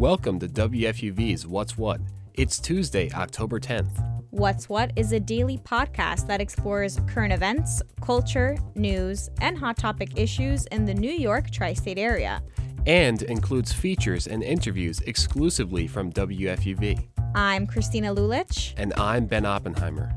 Welcome 0.00 0.38
to 0.38 0.48
WFUV's 0.48 1.46
What's 1.46 1.76
What. 1.76 2.00
It's 2.32 2.58
Tuesday, 2.58 3.10
October 3.12 3.60
10th. 3.60 4.02
What's 4.30 4.66
What 4.66 4.92
is 4.96 5.12
a 5.12 5.20
daily 5.20 5.58
podcast 5.58 6.26
that 6.26 6.40
explores 6.40 6.98
current 7.06 7.34
events, 7.34 7.82
culture, 8.00 8.56
news, 8.74 9.28
and 9.42 9.58
hot 9.58 9.76
topic 9.76 10.18
issues 10.18 10.64
in 10.68 10.86
the 10.86 10.94
New 10.94 11.12
York 11.12 11.50
tri 11.50 11.74
state 11.74 11.98
area. 11.98 12.42
And 12.86 13.20
includes 13.24 13.74
features 13.74 14.26
and 14.26 14.42
interviews 14.42 15.00
exclusively 15.00 15.86
from 15.86 16.10
WFUV. 16.14 17.06
I'm 17.34 17.66
Christina 17.66 18.14
Lulich. 18.14 18.72
And 18.78 18.94
I'm 18.94 19.26
Ben 19.26 19.44
Oppenheimer. 19.44 20.14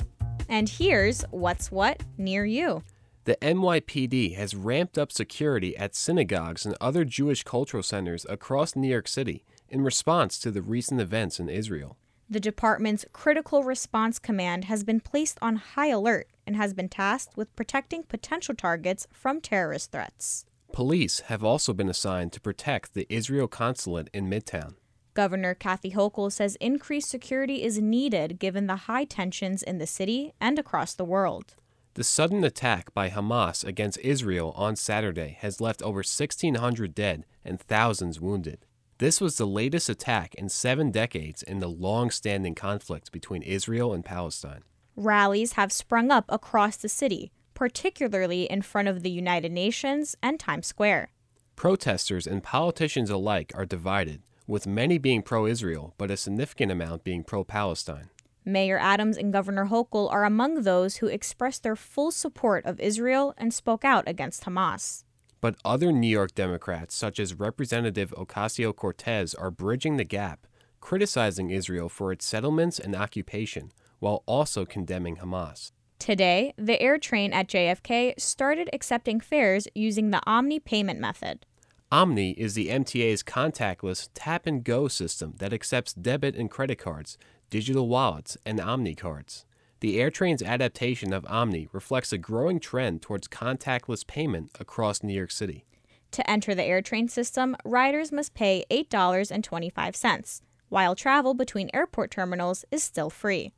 And 0.48 0.70
here's 0.70 1.24
What's 1.24 1.74
What 1.74 2.02
near 2.18 2.46
you. 2.46 2.84
The 3.26 3.36
NYPD 3.42 4.38
has 4.38 4.56
ramped 4.56 4.98
up 4.98 5.12
security 5.12 5.76
at 5.76 5.94
synagogues 5.94 6.66
and 6.66 6.74
other 6.80 7.04
Jewish 7.04 7.44
cultural 7.44 7.84
centers 7.84 8.26
across 8.30 8.78
New 8.78 8.88
York 8.88 9.10
City 9.10 9.44
in 9.74 9.82
response 9.84 10.38
to 10.38 10.52
the 10.52 10.62
recent 10.62 11.02
events 11.02 11.40
in 11.40 11.50
Israel. 11.50 11.98
The 12.30 12.40
department's 12.40 13.06
Critical 13.12 13.64
Response 13.64 14.20
Command 14.20 14.66
has 14.66 14.84
been 14.84 15.00
placed 15.00 15.40
on 15.42 15.56
high 15.56 15.88
alert 15.88 16.28
and 16.46 16.56
has 16.56 16.74
been 16.74 16.90
tasked 16.90 17.36
with 17.36 17.56
protecting 17.56 18.04
potential 18.04 18.54
targets 18.56 19.08
from 19.12 19.42
terrorist 19.42 19.92
threats. 19.92 20.46
Police 20.72 21.22
have 21.22 21.44
also 21.44 21.74
been 21.74 21.90
assigned 21.90 22.32
to 22.34 22.42
protect 22.42 22.94
the 22.94 23.08
Israel 23.10 23.48
consulate 23.48 24.10
in 24.14 24.30
Midtown. 24.30 24.76
Governor 25.16 25.54
Kathy 25.54 25.92
Hochul 25.92 26.32
says 26.32 26.56
increased 26.62 27.10
security 27.10 27.64
is 27.64 27.80
needed 27.80 28.40
given 28.40 28.68
the 28.68 28.88
high 28.88 29.06
tensions 29.06 29.62
in 29.62 29.80
the 29.80 29.88
city 29.88 30.34
and 30.40 30.58
across 30.58 30.94
the 30.94 31.06
world. 31.06 31.56
The 31.96 32.04
sudden 32.04 32.44
attack 32.44 32.94
by 32.94 33.10
Hamas 33.10 33.64
against 33.64 34.00
Israel 34.00 34.54
on 34.56 34.76
Saturday 34.76 35.38
has 35.42 35.62
left 35.62 35.84
over 35.84 35.98
1,600 35.98 36.96
dead 36.96 37.26
and 37.46 37.60
thousands 37.60 38.20
wounded. 38.20 38.66
This 39.00 39.20
was 39.20 39.38
the 39.38 39.48
latest 39.48 39.90
attack 39.90 40.36
in 40.36 40.50
seven 40.50 40.92
decades 40.92 41.42
in 41.42 41.60
the 41.60 41.68
long 41.68 42.12
standing 42.12 42.54
conflict 42.54 43.12
between 43.12 43.42
Israel 43.42 43.92
and 43.92 44.06
Palestine. 44.06 44.62
Rallies 44.96 45.54
have 45.54 45.72
sprung 45.72 46.12
up 46.12 46.26
across 46.30 46.78
the 46.78 46.90
city, 46.90 47.32
particularly 47.56 48.44
in 48.44 48.62
front 48.62 48.88
of 48.88 49.02
the 49.02 49.10
United 49.10 49.52
Nations 49.52 50.16
and 50.22 50.40
Times 50.40 50.68
Square. 50.68 51.10
Protesters 51.56 52.28
and 52.28 52.44
politicians 52.44 53.10
alike 53.10 53.52
are 53.56 53.66
divided, 53.66 54.22
with 54.46 54.68
many 54.68 55.00
being 55.00 55.24
pro 55.24 55.48
Israel, 55.48 55.96
but 55.98 56.12
a 56.12 56.18
significant 56.18 56.72
amount 56.72 57.04
being 57.04 57.24
pro 57.24 57.44
Palestine. 57.44 58.10
Mayor 58.46 58.78
Adams 58.78 59.18
and 59.18 59.32
Governor 59.32 59.68
Hochul 59.68 60.12
are 60.12 60.26
among 60.26 60.62
those 60.62 60.98
who 60.98 61.08
expressed 61.08 61.64
their 61.64 61.78
full 61.78 62.12
support 62.12 62.66
of 62.66 62.80
Israel 62.80 63.34
and 63.38 63.54
spoke 63.54 63.86
out 63.86 64.04
against 64.06 64.44
Hamas. 64.44 65.04
But 65.44 65.58
other 65.66 65.92
New 65.92 66.08
York 66.08 66.34
Democrats, 66.36 66.96
such 66.96 67.20
as 67.20 67.38
Representative 67.38 68.12
Ocasio 68.12 68.74
Cortez, 68.74 69.34
are 69.34 69.52
bridging 69.52 69.98
the 69.98 70.06
gap, 70.06 70.48
criticizing 70.80 71.50
Israel 71.50 71.90
for 71.90 72.14
its 72.14 72.26
settlements 72.26 72.80
and 72.80 72.96
occupation, 72.96 73.74
while 74.00 74.24
also 74.26 74.64
condemning 74.64 75.18
Hamas. 75.18 75.74
Today, 76.00 76.54
the 76.56 76.78
AirTrain 76.78 77.34
at 77.34 77.50
JFK 77.50 78.18
started 78.18 78.70
accepting 78.72 79.20
fares 79.20 79.68
using 79.76 80.12
the 80.12 80.22
OMNY 80.26 80.64
payment 80.64 81.02
method. 81.02 81.46
OMNY 81.92 82.36
is 82.38 82.54
the 82.54 82.70
MTA's 82.70 83.22
contactless 83.22 84.08
tap 84.14 84.48
and 84.48 84.64
go 84.64 84.88
system 84.88 85.34
that 85.40 85.52
accepts 85.52 85.92
debit 85.92 86.38
and 86.38 86.50
credit 86.50 86.80
cards 86.80 87.18
digital 87.50 87.90
wallets, 87.90 88.38
and 88.46 88.60
OMNY 88.60 88.96
cards. 88.96 89.46
The 89.84 89.98
AirTrain's 89.98 90.42
adaptation 90.42 91.12
of 91.12 91.26
OMNY 91.26 91.68
reflects 91.74 92.14
a 92.14 92.18
growing 92.18 92.62
trend 92.62 93.02
towards 93.02 93.28
contactless 93.28 94.08
payment 94.08 94.52
across 94.58 95.04
New 95.04 95.14
York 95.14 95.30
City. 95.30 95.66
To 96.12 96.30
enter 96.30 96.56
the 96.56 96.62
AirTrain 96.62 97.10
system, 97.10 97.58
riders 97.66 98.10
must 98.10 98.34
pay 98.34 98.64
$8.25, 98.72 100.42
while 100.70 100.96
travel 100.96 101.34
between 101.34 101.70
airport 101.74 102.12
terminals 102.12 102.64
is 102.72 102.82
still 102.82 103.10
free. 103.10 103.52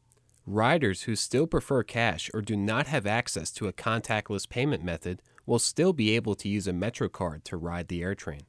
Riders 0.47 1.03
who 1.03 1.15
still 1.15 1.45
prefer 1.45 1.83
cash 1.83 2.31
or 2.33 2.41
do 2.41 2.57
not 2.57 2.87
have 2.87 3.05
access 3.05 3.51
to 3.51 3.67
a 3.67 3.73
contactless 3.73 4.49
payment 4.49 4.83
method 4.83 5.21
will 5.45 5.59
still 5.59 5.93
be 5.93 6.15
able 6.15 6.33
to 6.33 6.49
use 6.49 6.67
a 6.67 6.73
MetroCard 6.73 7.43
to 7.43 7.55
ride 7.55 7.87
the 7.87 8.01
AirTrain. 8.01 8.45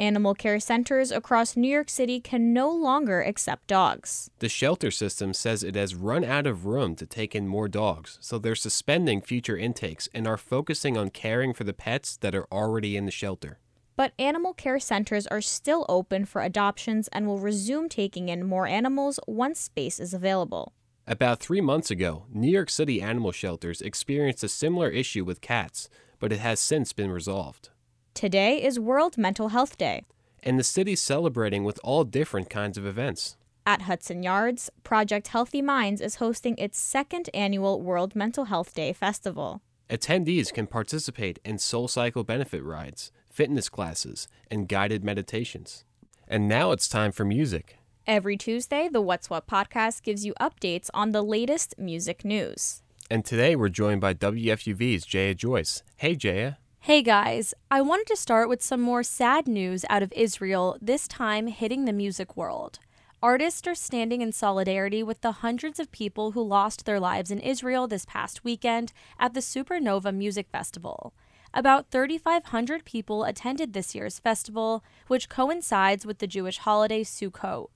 Animal 0.00 0.34
care 0.34 0.60
centers 0.60 1.10
across 1.10 1.56
New 1.56 1.68
York 1.68 1.90
City 1.90 2.20
can 2.20 2.52
no 2.52 2.70
longer 2.70 3.20
accept 3.20 3.66
dogs. 3.66 4.30
The 4.38 4.48
shelter 4.48 4.92
system 4.92 5.34
says 5.34 5.64
it 5.64 5.74
has 5.74 5.96
run 5.96 6.22
out 6.22 6.46
of 6.46 6.66
room 6.66 6.94
to 6.96 7.06
take 7.06 7.34
in 7.34 7.48
more 7.48 7.66
dogs, 7.66 8.16
so 8.20 8.38
they're 8.38 8.54
suspending 8.54 9.20
future 9.20 9.56
intakes 9.56 10.08
and 10.14 10.28
are 10.28 10.36
focusing 10.36 10.96
on 10.96 11.10
caring 11.10 11.52
for 11.52 11.64
the 11.64 11.72
pets 11.72 12.16
that 12.18 12.32
are 12.32 12.46
already 12.52 12.96
in 12.96 13.06
the 13.06 13.10
shelter. 13.10 13.58
But 13.96 14.12
animal 14.20 14.54
care 14.54 14.78
centers 14.78 15.26
are 15.26 15.40
still 15.40 15.84
open 15.88 16.26
for 16.26 16.42
adoptions 16.42 17.08
and 17.08 17.26
will 17.26 17.40
resume 17.40 17.88
taking 17.88 18.28
in 18.28 18.46
more 18.46 18.68
animals 18.68 19.18
once 19.26 19.58
space 19.58 19.98
is 19.98 20.14
available. 20.14 20.74
About 21.08 21.40
three 21.40 21.60
months 21.60 21.90
ago, 21.90 22.26
New 22.32 22.50
York 22.52 22.70
City 22.70 23.02
animal 23.02 23.32
shelters 23.32 23.80
experienced 23.80 24.44
a 24.44 24.48
similar 24.48 24.90
issue 24.90 25.24
with 25.24 25.40
cats, 25.40 25.88
but 26.20 26.32
it 26.32 26.38
has 26.38 26.60
since 26.60 26.92
been 26.92 27.10
resolved. 27.10 27.70
Today 28.18 28.60
is 28.60 28.80
World 28.80 29.16
Mental 29.16 29.50
Health 29.50 29.78
Day. 29.78 30.02
And 30.42 30.58
the 30.58 30.64
city's 30.64 31.00
celebrating 31.00 31.62
with 31.62 31.78
all 31.84 32.02
different 32.02 32.50
kinds 32.50 32.76
of 32.76 32.84
events. 32.84 33.36
At 33.64 33.82
Hudson 33.82 34.24
Yards, 34.24 34.70
Project 34.82 35.28
Healthy 35.28 35.62
Minds 35.62 36.00
is 36.00 36.16
hosting 36.16 36.58
its 36.58 36.80
second 36.80 37.30
annual 37.32 37.80
World 37.80 38.16
Mental 38.16 38.46
Health 38.46 38.74
Day 38.74 38.92
festival. 38.92 39.62
Attendees 39.88 40.52
can 40.52 40.66
participate 40.66 41.38
in 41.44 41.58
SoulCycle 41.58 42.26
benefit 42.26 42.64
rides, 42.64 43.12
fitness 43.30 43.68
classes, 43.68 44.26
and 44.50 44.66
guided 44.66 45.04
meditations. 45.04 45.84
And 46.26 46.48
now 46.48 46.72
it's 46.72 46.88
time 46.88 47.12
for 47.12 47.24
music. 47.24 47.78
Every 48.04 48.36
Tuesday, 48.36 48.88
the 48.88 49.00
What's 49.00 49.30
What 49.30 49.46
podcast 49.46 50.02
gives 50.02 50.26
you 50.26 50.34
updates 50.40 50.90
on 50.92 51.12
the 51.12 51.22
latest 51.22 51.76
music 51.78 52.24
news. 52.24 52.82
And 53.08 53.24
today 53.24 53.54
we're 53.54 53.68
joined 53.68 54.00
by 54.00 54.14
WFUV's 54.14 55.06
Jaya 55.06 55.36
Joyce. 55.36 55.84
Hey, 55.98 56.16
Jaya. 56.16 56.56
Hey 56.88 57.02
guys, 57.02 57.52
I 57.70 57.82
wanted 57.82 58.06
to 58.06 58.16
start 58.16 58.48
with 58.48 58.62
some 58.62 58.80
more 58.80 59.02
sad 59.02 59.46
news 59.46 59.84
out 59.90 60.02
of 60.02 60.10
Israel, 60.14 60.78
this 60.80 61.06
time 61.06 61.48
hitting 61.48 61.84
the 61.84 61.92
music 61.92 62.34
world. 62.34 62.78
Artists 63.22 63.68
are 63.68 63.74
standing 63.74 64.22
in 64.22 64.32
solidarity 64.32 65.02
with 65.02 65.20
the 65.20 65.44
hundreds 65.44 65.78
of 65.78 65.92
people 65.92 66.30
who 66.30 66.42
lost 66.42 66.86
their 66.86 66.98
lives 66.98 67.30
in 67.30 67.40
Israel 67.40 67.86
this 67.88 68.06
past 68.06 68.42
weekend 68.42 68.94
at 69.20 69.34
the 69.34 69.40
Supernova 69.40 70.14
Music 70.14 70.46
Festival. 70.50 71.12
About 71.52 71.90
3,500 71.90 72.86
people 72.86 73.22
attended 73.24 73.74
this 73.74 73.94
year's 73.94 74.18
festival, 74.18 74.82
which 75.08 75.28
coincides 75.28 76.06
with 76.06 76.20
the 76.20 76.26
Jewish 76.26 76.56
holiday 76.56 77.04
Sukkot. 77.04 77.68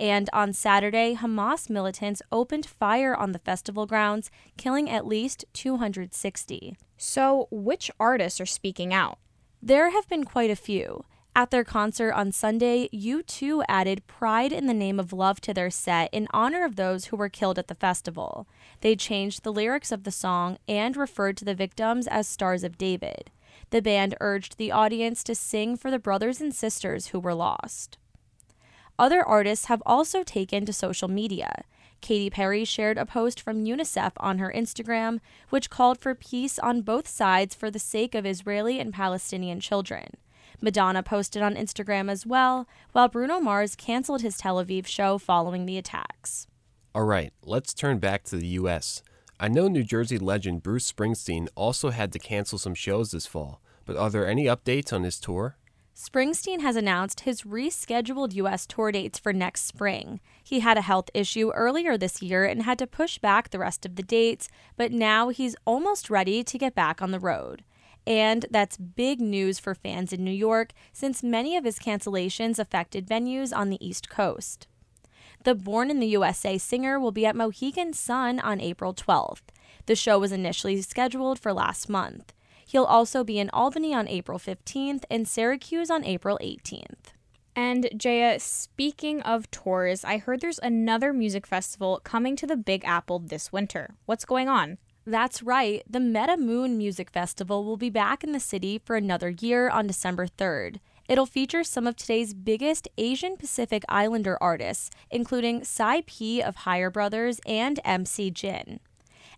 And 0.00 0.30
on 0.32 0.54
Saturday, 0.54 1.14
Hamas 1.14 1.68
militants 1.68 2.22
opened 2.32 2.64
fire 2.64 3.14
on 3.14 3.32
the 3.32 3.38
festival 3.38 3.84
grounds, 3.84 4.30
killing 4.56 4.88
at 4.88 5.06
least 5.06 5.44
260. 5.52 6.78
So, 6.96 7.48
which 7.50 7.90
artists 8.00 8.40
are 8.40 8.46
speaking 8.46 8.94
out? 8.94 9.18
There 9.62 9.90
have 9.90 10.08
been 10.08 10.24
quite 10.24 10.50
a 10.50 10.56
few. 10.56 11.04
At 11.36 11.50
their 11.50 11.64
concert 11.64 12.12
on 12.12 12.32
Sunday, 12.32 12.88
U2 12.94 13.62
added 13.68 14.06
Pride 14.06 14.52
in 14.52 14.66
the 14.66 14.74
Name 14.74 14.98
of 14.98 15.12
Love 15.12 15.38
to 15.42 15.52
their 15.52 15.70
set 15.70 16.08
in 16.12 16.28
honor 16.30 16.64
of 16.64 16.76
those 16.76 17.06
who 17.06 17.16
were 17.16 17.28
killed 17.28 17.58
at 17.58 17.68
the 17.68 17.74
festival. 17.74 18.48
They 18.80 18.96
changed 18.96 19.42
the 19.42 19.52
lyrics 19.52 19.92
of 19.92 20.04
the 20.04 20.10
song 20.10 20.56
and 20.66 20.96
referred 20.96 21.36
to 21.36 21.44
the 21.44 21.54
victims 21.54 22.06
as 22.06 22.26
Stars 22.26 22.64
of 22.64 22.78
David. 22.78 23.30
The 23.68 23.82
band 23.82 24.16
urged 24.20 24.56
the 24.56 24.72
audience 24.72 25.22
to 25.24 25.34
sing 25.34 25.76
for 25.76 25.90
the 25.90 25.98
brothers 25.98 26.40
and 26.40 26.54
sisters 26.54 27.08
who 27.08 27.20
were 27.20 27.34
lost. 27.34 27.98
Other 29.00 29.26
artists 29.26 29.64
have 29.64 29.82
also 29.86 30.22
taken 30.22 30.66
to 30.66 30.74
social 30.74 31.08
media. 31.08 31.64
Katy 32.02 32.28
Perry 32.28 32.66
shared 32.66 32.98
a 32.98 33.06
post 33.06 33.40
from 33.40 33.64
UNICEF 33.64 34.12
on 34.18 34.36
her 34.36 34.52
Instagram, 34.54 35.20
which 35.48 35.70
called 35.70 35.98
for 35.98 36.14
peace 36.14 36.58
on 36.58 36.82
both 36.82 37.08
sides 37.08 37.54
for 37.54 37.70
the 37.70 37.78
sake 37.78 38.14
of 38.14 38.26
Israeli 38.26 38.78
and 38.78 38.92
Palestinian 38.92 39.58
children. 39.58 40.18
Madonna 40.60 41.02
posted 41.02 41.40
on 41.40 41.54
Instagram 41.54 42.10
as 42.10 42.26
well, 42.26 42.68
while 42.92 43.08
Bruno 43.08 43.40
Mars 43.40 43.74
canceled 43.74 44.20
his 44.20 44.36
Tel 44.36 44.62
Aviv 44.62 44.86
show 44.86 45.16
following 45.16 45.64
the 45.64 45.78
attacks. 45.78 46.46
All 46.94 47.04
right, 47.04 47.32
let's 47.42 47.72
turn 47.72 48.00
back 48.00 48.24
to 48.24 48.36
the 48.36 48.48
U.S. 48.48 49.02
I 49.38 49.48
know 49.48 49.66
New 49.68 49.82
Jersey 49.82 50.18
legend 50.18 50.62
Bruce 50.62 50.92
Springsteen 50.92 51.48
also 51.54 51.88
had 51.88 52.12
to 52.12 52.18
cancel 52.18 52.58
some 52.58 52.74
shows 52.74 53.12
this 53.12 53.24
fall, 53.24 53.62
but 53.86 53.96
are 53.96 54.10
there 54.10 54.28
any 54.28 54.44
updates 54.44 54.92
on 54.92 55.04
his 55.04 55.18
tour? 55.18 55.56
Springsteen 55.94 56.60
has 56.60 56.76
announced 56.76 57.20
his 57.20 57.42
rescheduled 57.42 58.34
U.S. 58.34 58.66
tour 58.66 58.90
dates 58.90 59.18
for 59.18 59.32
next 59.32 59.66
spring. 59.66 60.20
He 60.42 60.60
had 60.60 60.78
a 60.78 60.82
health 60.82 61.10
issue 61.12 61.50
earlier 61.50 61.98
this 61.98 62.22
year 62.22 62.44
and 62.44 62.62
had 62.62 62.78
to 62.78 62.86
push 62.86 63.18
back 63.18 63.50
the 63.50 63.58
rest 63.58 63.84
of 63.84 63.96
the 63.96 64.02
dates, 64.02 64.48
but 64.76 64.92
now 64.92 65.28
he's 65.28 65.56
almost 65.66 66.08
ready 66.08 66.42
to 66.42 66.58
get 66.58 66.74
back 66.74 67.02
on 67.02 67.10
the 67.10 67.20
road. 67.20 67.64
And 68.06 68.46
that's 68.50 68.76
big 68.78 69.20
news 69.20 69.58
for 69.58 69.74
fans 69.74 70.12
in 70.12 70.24
New 70.24 70.30
York 70.30 70.72
since 70.92 71.22
many 71.22 71.56
of 71.56 71.64
his 71.64 71.78
cancellations 71.78 72.58
affected 72.58 73.06
venues 73.06 73.54
on 73.54 73.68
the 73.68 73.84
East 73.86 74.08
Coast. 74.08 74.66
The 75.44 75.54
Born 75.54 75.90
in 75.90 76.00
the 76.00 76.06
USA 76.08 76.58
singer 76.58 76.98
will 76.98 77.12
be 77.12 77.26
at 77.26 77.36
Mohegan 77.36 77.92
Sun 77.92 78.40
on 78.40 78.60
April 78.60 78.94
12th. 78.94 79.42
The 79.86 79.96
show 79.96 80.18
was 80.18 80.32
initially 80.32 80.80
scheduled 80.82 81.38
for 81.38 81.52
last 81.52 81.88
month. 81.88 82.32
He'll 82.70 82.84
also 82.84 83.24
be 83.24 83.40
in 83.40 83.50
Albany 83.50 83.92
on 83.92 84.06
April 84.06 84.38
15th 84.38 85.02
and 85.10 85.26
Syracuse 85.26 85.90
on 85.90 86.04
April 86.04 86.38
18th. 86.40 87.10
And 87.56 87.90
Jaya, 87.96 88.38
speaking 88.38 89.22
of 89.22 89.50
tours, 89.50 90.04
I 90.04 90.18
heard 90.18 90.40
there's 90.40 90.60
another 90.60 91.12
music 91.12 91.48
festival 91.48 92.00
coming 92.04 92.36
to 92.36 92.46
the 92.46 92.56
Big 92.56 92.84
Apple 92.84 93.18
this 93.18 93.50
winter. 93.50 93.96
What's 94.06 94.24
going 94.24 94.48
on? 94.48 94.78
That's 95.04 95.42
right. 95.42 95.82
The 95.90 95.98
Meta 95.98 96.36
Moon 96.36 96.78
Music 96.78 97.10
Festival 97.10 97.64
will 97.64 97.76
be 97.76 97.90
back 97.90 98.22
in 98.22 98.30
the 98.30 98.38
city 98.38 98.80
for 98.84 98.94
another 98.94 99.30
year 99.30 99.68
on 99.68 99.88
December 99.88 100.28
3rd. 100.28 100.76
It'll 101.08 101.26
feature 101.26 101.64
some 101.64 101.88
of 101.88 101.96
today's 101.96 102.34
biggest 102.34 102.86
Asian 102.96 103.36
Pacific 103.36 103.82
Islander 103.88 104.38
artists, 104.40 104.90
including 105.10 105.64
Psy 105.64 106.02
P 106.06 106.40
of 106.40 106.54
Higher 106.54 106.88
Brothers 106.88 107.40
and 107.44 107.80
MC 107.84 108.30
Jin. 108.30 108.78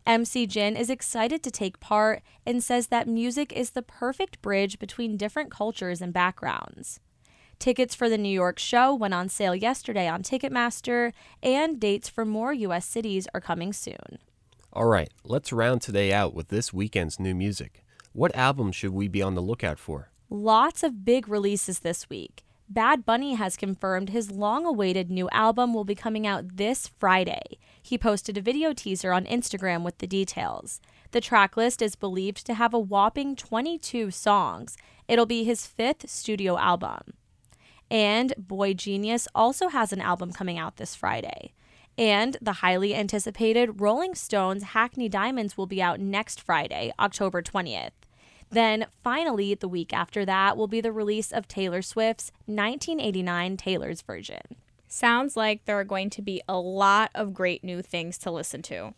MC 0.06 0.46
Jin 0.46 0.76
is 0.76 0.90
excited 0.90 1.42
to 1.42 1.50
take 1.50 1.78
part 1.78 2.22
and 2.44 2.62
says 2.62 2.88
that 2.88 3.06
music 3.06 3.52
is 3.52 3.70
the 3.70 3.82
perfect 3.82 4.42
bridge 4.42 4.78
between 4.78 5.16
different 5.16 5.50
cultures 5.50 6.00
and 6.00 6.12
backgrounds. 6.12 6.98
Tickets 7.60 7.94
for 7.94 8.08
the 8.08 8.18
New 8.18 8.28
York 8.28 8.58
show 8.58 8.92
went 8.92 9.14
on 9.14 9.28
sale 9.28 9.54
yesterday 9.54 10.08
on 10.08 10.24
Ticketmaster, 10.24 11.12
and 11.42 11.78
dates 11.78 12.08
for 12.08 12.24
more 12.24 12.52
U.S. 12.52 12.84
cities 12.84 13.28
are 13.32 13.40
coming 13.40 13.72
soon. 13.72 14.18
All 14.72 14.86
right, 14.86 15.10
let's 15.22 15.52
round 15.52 15.82
today 15.82 16.12
out 16.12 16.34
with 16.34 16.48
this 16.48 16.72
weekend's 16.72 17.20
new 17.20 17.34
music. 17.34 17.84
What 18.12 18.34
album 18.34 18.72
should 18.72 18.92
we 18.92 19.06
be 19.06 19.22
on 19.22 19.36
the 19.36 19.40
lookout 19.40 19.78
for? 19.78 20.10
Lots 20.28 20.82
of 20.82 21.04
big 21.04 21.28
releases 21.28 21.80
this 21.80 22.10
week. 22.10 22.42
Bad 22.72 23.04
Bunny 23.04 23.34
has 23.34 23.58
confirmed 23.58 24.08
his 24.08 24.30
long 24.30 24.64
awaited 24.64 25.10
new 25.10 25.28
album 25.30 25.74
will 25.74 25.84
be 25.84 25.94
coming 25.94 26.26
out 26.26 26.56
this 26.56 26.88
Friday. 26.98 27.58
He 27.82 27.98
posted 27.98 28.38
a 28.38 28.40
video 28.40 28.72
teaser 28.72 29.12
on 29.12 29.26
Instagram 29.26 29.82
with 29.82 29.98
the 29.98 30.06
details. 30.06 30.80
The 31.10 31.20
track 31.20 31.54
list 31.54 31.82
is 31.82 31.96
believed 31.96 32.46
to 32.46 32.54
have 32.54 32.72
a 32.72 32.78
whopping 32.78 33.36
22 33.36 34.10
songs. 34.10 34.78
It'll 35.06 35.26
be 35.26 35.44
his 35.44 35.66
fifth 35.66 36.08
studio 36.08 36.56
album. 36.56 37.12
And 37.90 38.32
boygenius 38.40 39.26
also 39.34 39.68
has 39.68 39.92
an 39.92 40.00
album 40.00 40.32
coming 40.32 40.58
out 40.58 40.78
this 40.78 40.94
Friday. 40.94 41.52
And 41.98 42.38
the 42.40 42.54
highly 42.54 42.94
anticipated 42.94 43.82
Rolling 43.82 44.14
Stones 44.14 44.62
Hackney 44.62 45.10
Diamonds 45.10 45.58
will 45.58 45.66
be 45.66 45.82
out 45.82 46.00
next 46.00 46.40
Friday, 46.40 46.90
October 46.98 47.42
20th. 47.42 47.90
Then, 48.52 48.86
finally, 49.02 49.54
the 49.54 49.66
week 49.66 49.94
after 49.94 50.26
that 50.26 50.58
will 50.58 50.68
be 50.68 50.82
the 50.82 50.92
release 50.92 51.32
of 51.32 51.48
Taylor 51.48 51.80
Swift's 51.80 52.30
1989 52.44 53.56
Taylor's 53.56 54.02
version. 54.02 54.42
Sounds 54.86 55.38
like 55.38 55.64
there 55.64 55.80
are 55.80 55.84
going 55.84 56.10
to 56.10 56.20
be 56.20 56.42
a 56.46 56.58
lot 56.58 57.10
of 57.14 57.32
great 57.32 57.64
new 57.64 57.80
things 57.80 58.18
to 58.18 58.30
listen 58.30 58.60
to. 58.62 58.92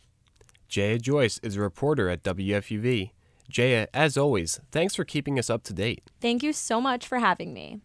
Jaya 0.68 0.98
Joyce 0.98 1.38
is 1.38 1.54
a 1.54 1.60
reporter 1.60 2.08
at 2.08 2.24
WFUV. 2.24 3.12
Jaya, 3.48 3.86
as 3.94 4.16
always, 4.16 4.60
thanks 4.72 4.96
for 4.96 5.04
keeping 5.04 5.38
us 5.38 5.48
up 5.48 5.62
to 5.64 5.72
date. 5.72 6.02
Thank 6.20 6.42
you 6.42 6.52
so 6.52 6.80
much 6.80 7.06
for 7.06 7.18
having 7.18 7.54
me. 7.54 7.78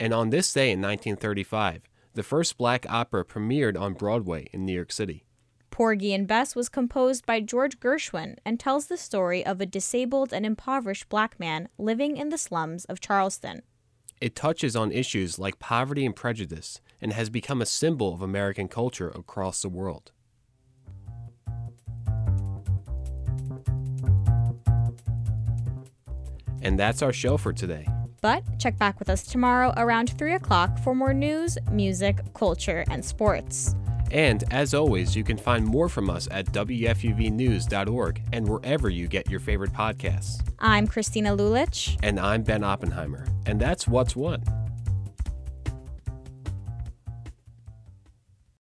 And 0.00 0.12
on 0.12 0.30
this 0.30 0.52
day 0.52 0.72
in 0.72 0.80
1935, 0.80 1.82
the 2.14 2.24
first 2.24 2.58
black 2.58 2.84
opera 2.88 3.24
premiered 3.24 3.80
on 3.80 3.92
Broadway 3.92 4.48
in 4.52 4.66
New 4.66 4.72
York 4.72 4.90
City. 4.90 5.24
Porgy 5.74 6.14
and 6.14 6.28
Bess 6.28 6.54
was 6.54 6.68
composed 6.68 7.26
by 7.26 7.40
George 7.40 7.80
Gershwin 7.80 8.36
and 8.44 8.60
tells 8.60 8.86
the 8.86 8.96
story 8.96 9.44
of 9.44 9.60
a 9.60 9.66
disabled 9.66 10.32
and 10.32 10.46
impoverished 10.46 11.08
black 11.08 11.40
man 11.40 11.68
living 11.78 12.16
in 12.16 12.28
the 12.28 12.38
slums 12.38 12.84
of 12.84 13.00
Charleston. 13.00 13.62
It 14.20 14.36
touches 14.36 14.76
on 14.76 14.92
issues 14.92 15.36
like 15.36 15.58
poverty 15.58 16.06
and 16.06 16.14
prejudice 16.14 16.80
and 17.00 17.12
has 17.12 17.28
become 17.28 17.60
a 17.60 17.66
symbol 17.66 18.14
of 18.14 18.22
American 18.22 18.68
culture 18.68 19.08
across 19.08 19.62
the 19.62 19.68
world. 19.68 20.12
And 26.62 26.78
that's 26.78 27.02
our 27.02 27.12
show 27.12 27.36
for 27.36 27.52
today. 27.52 27.88
But 28.20 28.44
check 28.60 28.78
back 28.78 29.00
with 29.00 29.10
us 29.10 29.24
tomorrow 29.24 29.74
around 29.76 30.16
3 30.16 30.34
o'clock 30.34 30.78
for 30.78 30.94
more 30.94 31.12
news, 31.12 31.58
music, 31.72 32.32
culture, 32.32 32.84
and 32.88 33.04
sports. 33.04 33.74
And 34.10 34.44
as 34.50 34.74
always, 34.74 35.16
you 35.16 35.24
can 35.24 35.36
find 35.36 35.64
more 35.64 35.88
from 35.88 36.08
us 36.08 36.28
at 36.30 36.46
WFUVnews.org 36.46 38.22
and 38.32 38.48
wherever 38.48 38.88
you 38.88 39.08
get 39.08 39.30
your 39.30 39.40
favorite 39.40 39.72
podcasts. 39.72 40.40
I'm 40.58 40.86
Christina 40.86 41.36
Lulich. 41.36 41.98
And 42.02 42.18
I'm 42.20 42.42
Ben 42.42 42.64
Oppenheimer. 42.64 43.26
And 43.46 43.60
that's 43.60 43.88
What's 43.88 44.16
What. 44.16 44.40